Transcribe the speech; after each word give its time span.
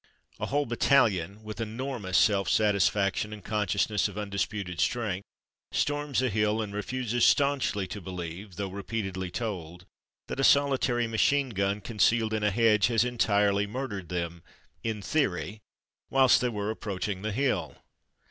""A 0.39 0.47
whole 0.47 0.65
battalion, 0.65 1.43
with 1.43 1.61
enormous 1.61 2.17
self 2.17 2.49
satisfaction 2.49 3.31
and 3.31 3.43
consciousness 3.45 4.07
of 4.07 4.17
undisputed 4.17 4.79
strength, 4.79 5.23
storms 5.71 6.23
a 6.23 6.29
hill 6.29 6.59
and 6.59 6.73
refuses 6.73 7.23
staunchly 7.23 7.85
to 7.85 8.01
believe 8.01 8.55
(though 8.55 8.67
repeatedly 8.71 9.29
told) 9.29 9.85
that 10.25 10.39
a 10.39 10.43
solitary 10.43 11.05
machine 11.05 11.49
gun 11.49 11.81
concealed 11.81 12.33
in 12.33 12.41
a 12.43 12.49
hedge 12.49 12.87
has 12.87 13.05
entirely 13.05 13.67
murdered 13.67 14.09
them 14.09 14.41
(in 14.83 15.03
theory) 15.03 15.59
whilst 16.09 16.41
they 16.41 16.49
were 16.49 16.71
approaching 16.71 17.21
the 17.21 17.31
hill. 17.31 17.75